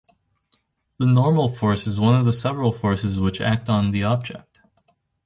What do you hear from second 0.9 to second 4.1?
The normal force is one of several forces which act on the